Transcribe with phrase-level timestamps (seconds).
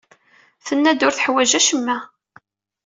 [0.65, 1.97] Tenna-d ur teḥwaj acemma.